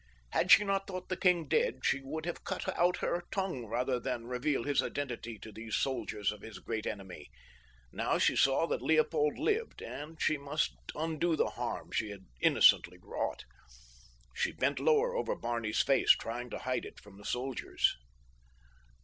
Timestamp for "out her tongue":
2.75-3.67